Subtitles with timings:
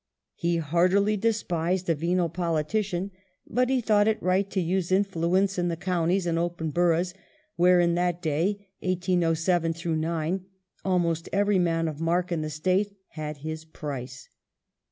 [0.33, 3.11] He heartily despised a venal poli tician,
[3.45, 7.13] but he thought it right to use influence in the counties and open boroughs,
[7.55, 10.45] where, in that day, 1807 9,
[10.83, 14.27] "almost every man of mark in the State had his price."